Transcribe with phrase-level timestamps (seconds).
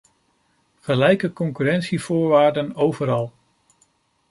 [0.79, 3.33] Gelijke concurrentievoorwaarden overal.